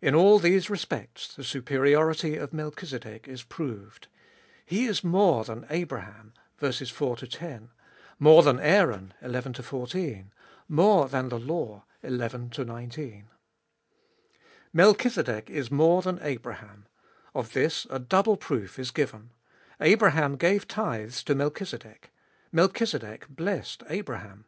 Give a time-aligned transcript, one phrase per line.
[0.00, 4.08] In all these respects the superiority of Melchizedek is proved.
[4.64, 7.68] He is more than Abraham (4 10),
[8.18, 10.32] more than Aaron (11 14),
[10.66, 13.28] more than the law (11 19).
[14.72, 16.86] Melchizedek is more than Abraham;
[17.34, 19.30] of this a double proof is given.
[19.78, 22.10] Abraham gave tithes to Melchizedek;
[22.50, 24.46] Melchizedek blessed Abraham.